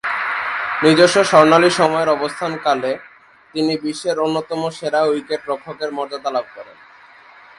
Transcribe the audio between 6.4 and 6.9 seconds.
করেন।